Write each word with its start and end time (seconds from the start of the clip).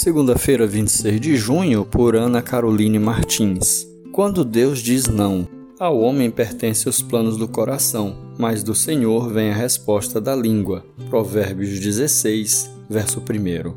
Segunda-feira, 0.00 0.66
26 0.66 1.20
de 1.20 1.36
junho, 1.36 1.84
por 1.84 2.16
Ana 2.16 2.40
Caroline 2.40 2.98
Martins. 2.98 3.86
Quando 4.10 4.46
Deus 4.46 4.78
diz 4.78 5.06
não, 5.06 5.46
ao 5.78 6.00
homem 6.00 6.30
pertence 6.30 6.88
os 6.88 7.02
planos 7.02 7.36
do 7.36 7.46
coração, 7.46 8.16
mas 8.38 8.62
do 8.62 8.74
Senhor 8.74 9.30
vem 9.30 9.50
a 9.50 9.54
resposta 9.54 10.18
da 10.18 10.34
língua. 10.34 10.86
Provérbios 11.10 11.78
16, 11.78 12.70
verso 12.88 13.20
1. 13.20 13.74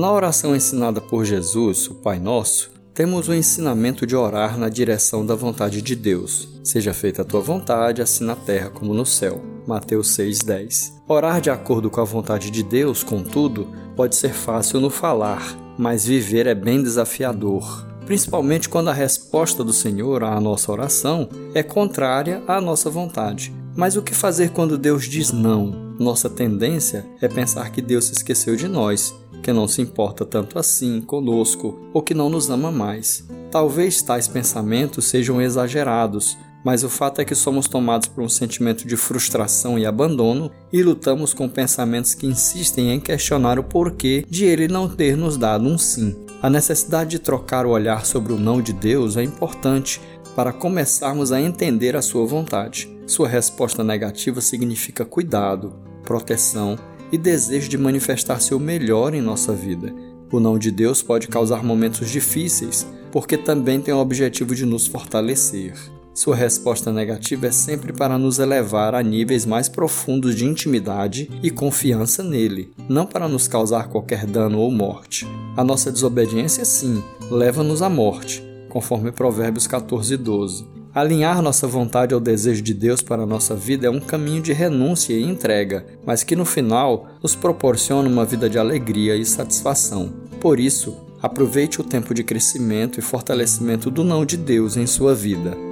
Na 0.00 0.12
oração 0.12 0.54
ensinada 0.54 1.00
por 1.00 1.24
Jesus, 1.24 1.88
o 1.88 1.96
Pai 1.96 2.20
Nosso, 2.20 2.70
temos 2.94 3.26
o 3.26 3.34
ensinamento 3.34 4.06
de 4.06 4.14
orar 4.14 4.56
na 4.56 4.68
direção 4.68 5.26
da 5.26 5.34
vontade 5.34 5.82
de 5.82 5.96
Deus. 5.96 6.48
Seja 6.62 6.94
feita 6.94 7.22
a 7.22 7.24
tua 7.24 7.40
vontade, 7.40 8.00
assim 8.00 8.22
na 8.22 8.36
terra 8.36 8.70
como 8.70 8.94
no 8.94 9.04
céu. 9.04 9.49
Mateus 9.66 10.08
6,10. 10.16 10.92
Orar 11.08 11.40
de 11.40 11.50
acordo 11.50 11.90
com 11.90 12.00
a 12.00 12.04
vontade 12.04 12.50
de 12.50 12.62
Deus, 12.62 13.02
contudo, 13.02 13.68
pode 13.96 14.16
ser 14.16 14.32
fácil 14.32 14.80
no 14.80 14.90
falar, 14.90 15.56
mas 15.78 16.04
viver 16.04 16.46
é 16.46 16.54
bem 16.54 16.82
desafiador, 16.82 17.86
principalmente 18.06 18.68
quando 18.68 18.88
a 18.88 18.92
resposta 18.92 19.62
do 19.62 19.72
Senhor 19.72 20.24
à 20.24 20.40
nossa 20.40 20.72
oração 20.72 21.28
é 21.54 21.62
contrária 21.62 22.42
à 22.48 22.60
nossa 22.60 22.90
vontade. 22.90 23.52
Mas 23.76 23.96
o 23.96 24.02
que 24.02 24.14
fazer 24.14 24.50
quando 24.50 24.76
Deus 24.76 25.04
diz 25.04 25.32
não? 25.32 25.66
Nossa 25.98 26.28
tendência 26.28 27.06
é 27.20 27.28
pensar 27.28 27.70
que 27.70 27.80
Deus 27.80 28.06
se 28.06 28.12
esqueceu 28.12 28.56
de 28.56 28.66
nós, 28.66 29.14
que 29.42 29.52
não 29.52 29.68
se 29.68 29.80
importa 29.80 30.24
tanto 30.24 30.58
assim 30.58 31.00
conosco 31.00 31.78
ou 31.92 32.02
que 32.02 32.14
não 32.14 32.28
nos 32.28 32.50
ama 32.50 32.70
mais. 32.70 33.26
Talvez 33.50 34.02
tais 34.02 34.28
pensamentos 34.28 35.06
sejam 35.06 35.40
exagerados, 35.40 36.36
mas 36.64 36.84
o 36.84 36.88
fato 36.88 37.20
é 37.20 37.24
que 37.24 37.34
somos 37.34 37.68
tomados 37.68 38.08
por 38.08 38.22
um 38.22 38.28
sentimento 38.28 38.86
de 38.86 38.96
frustração 38.96 39.78
e 39.78 39.86
abandono 39.86 40.50
e 40.72 40.82
lutamos 40.82 41.32
com 41.32 41.48
pensamentos 41.48 42.14
que 42.14 42.26
insistem 42.26 42.90
em 42.90 43.00
questionar 43.00 43.58
o 43.58 43.64
porquê 43.64 44.24
de 44.28 44.44
ele 44.44 44.68
não 44.68 44.88
ter 44.88 45.16
nos 45.16 45.36
dado 45.36 45.66
um 45.66 45.78
sim. 45.78 46.16
A 46.42 46.48
necessidade 46.48 47.10
de 47.10 47.18
trocar 47.18 47.66
o 47.66 47.70
olhar 47.70 48.04
sobre 48.04 48.32
o 48.32 48.38
não 48.38 48.62
de 48.62 48.72
Deus 48.72 49.16
é 49.16 49.22
importante 49.22 50.00
para 50.34 50.52
começarmos 50.52 51.32
a 51.32 51.40
entender 51.40 51.96
a 51.96 52.02
sua 52.02 52.24
vontade. 52.24 52.88
Sua 53.06 53.28
resposta 53.28 53.82
negativa 53.82 54.40
significa 54.40 55.04
cuidado, 55.04 55.74
proteção 56.02 56.78
e 57.12 57.18
desejo 57.18 57.68
de 57.68 57.76
manifestar 57.76 58.40
seu 58.40 58.58
melhor 58.58 59.14
em 59.14 59.20
nossa 59.20 59.52
vida. 59.52 59.92
O 60.32 60.38
não 60.38 60.58
de 60.58 60.70
Deus 60.70 61.02
pode 61.02 61.26
causar 61.26 61.64
momentos 61.64 62.08
difíceis, 62.08 62.86
porque 63.10 63.36
também 63.36 63.80
tem 63.80 63.92
o 63.92 63.98
objetivo 63.98 64.54
de 64.54 64.64
nos 64.64 64.86
fortalecer. 64.86 65.74
Sua 66.12 66.34
resposta 66.34 66.92
negativa 66.92 67.46
é 67.46 67.50
sempre 67.52 67.92
para 67.92 68.18
nos 68.18 68.38
elevar 68.38 68.94
a 68.94 69.02
níveis 69.02 69.46
mais 69.46 69.68
profundos 69.68 70.34
de 70.34 70.44
intimidade 70.44 71.30
e 71.42 71.50
confiança 71.50 72.22
nele, 72.22 72.72
não 72.88 73.06
para 73.06 73.28
nos 73.28 73.46
causar 73.46 73.88
qualquer 73.88 74.26
dano 74.26 74.58
ou 74.58 74.70
morte. 74.70 75.26
A 75.56 75.62
nossa 75.62 75.90
desobediência, 75.90 76.64
sim, 76.64 77.02
leva-nos 77.30 77.80
à 77.80 77.88
morte, 77.88 78.42
conforme 78.68 79.12
Provérbios 79.12 79.66
14, 79.66 80.16
12. 80.16 80.66
Alinhar 80.92 81.40
nossa 81.40 81.68
vontade 81.68 82.12
ao 82.12 82.18
desejo 82.18 82.60
de 82.60 82.74
Deus 82.74 83.00
para 83.00 83.22
a 83.22 83.26
nossa 83.26 83.54
vida 83.54 83.86
é 83.86 83.90
um 83.90 84.00
caminho 84.00 84.42
de 84.42 84.52
renúncia 84.52 85.14
e 85.14 85.22
entrega, 85.22 85.86
mas 86.04 86.24
que 86.24 86.34
no 86.34 86.44
final 86.44 87.06
nos 87.22 87.36
proporciona 87.36 88.08
uma 88.08 88.24
vida 88.24 88.50
de 88.50 88.58
alegria 88.58 89.14
e 89.14 89.24
satisfação. 89.24 90.12
Por 90.40 90.58
isso, 90.58 90.96
aproveite 91.22 91.80
o 91.80 91.84
tempo 91.84 92.12
de 92.12 92.24
crescimento 92.24 92.98
e 92.98 93.02
fortalecimento 93.02 93.88
do 93.88 94.02
não 94.02 94.24
de 94.24 94.36
Deus 94.36 94.76
em 94.76 94.86
sua 94.86 95.14
vida. 95.14 95.69